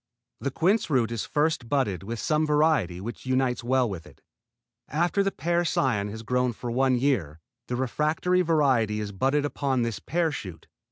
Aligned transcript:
The 0.39 0.49
quince 0.49 0.89
root 0.89 1.11
is 1.11 1.25
first 1.27 1.69
budded 1.69 2.01
with 2.01 2.17
some 2.19 2.43
variety 2.43 2.99
which 2.99 3.27
unites 3.27 3.63
well 3.63 3.87
with 3.87 4.07
it. 4.07 4.19
After 4.87 5.21
this 5.21 5.31
pear 5.37 5.63
cion 5.63 6.09
has 6.09 6.23
grown 6.23 6.53
one 6.59 6.95
year, 6.97 7.39
the 7.67 7.75
refractory 7.75 8.41
variety 8.41 8.99
is 8.99 9.11
budded 9.11 9.45
upon 9.45 9.83
this 9.83 9.99
pear 9.99 10.31
shoot. 10.31 10.65